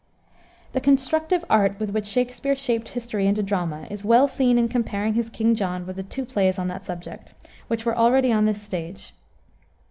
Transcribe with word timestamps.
The 0.73 0.81
constructive 0.81 1.45
art 1.47 1.79
with 1.79 1.91
which 1.91 2.07
Shakspere 2.07 2.55
shaped 2.55 2.87
history 2.89 3.27
into 3.27 3.43
drama 3.43 3.85
is 3.91 4.03
well 4.03 4.27
seen 4.27 4.57
in 4.57 4.67
comparing 4.67 5.13
his 5.13 5.29
King 5.29 5.53
John 5.53 5.85
with 5.85 5.95
the 5.95 6.01
two 6.01 6.25
plays 6.25 6.57
on 6.57 6.67
that 6.69 6.87
subject, 6.87 7.35
which 7.67 7.85
were 7.85 7.95
already 7.95 8.31
on 8.31 8.45
the 8.45 8.55
stage. 8.55 9.13